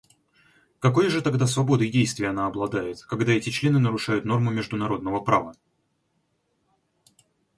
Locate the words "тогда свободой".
1.21-1.91